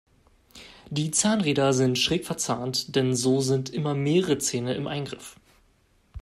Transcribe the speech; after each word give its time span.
Die 0.89 1.11
Zahnräder 1.11 1.73
sind 1.73 1.99
schräg 1.99 2.25
verzahnt, 2.25 2.95
denn 2.95 3.13
so 3.15 3.39
sind 3.39 3.69
immer 3.69 3.93
mehrere 3.93 4.39
Zähne 4.39 4.73
im 4.73 4.87
Eingriff. 4.87 5.37